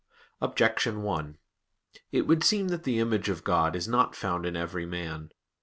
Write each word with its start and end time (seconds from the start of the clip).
Objection 0.41 1.03
1: 1.03 1.37
It 2.11 2.23
would 2.25 2.43
seem 2.43 2.69
that 2.69 2.85
the 2.85 2.97
image 2.97 3.29
of 3.29 3.43
God 3.43 3.75
is 3.75 3.87
not 3.87 4.15
found 4.15 4.47
in 4.47 4.55
every 4.55 4.87
man. 4.87 5.29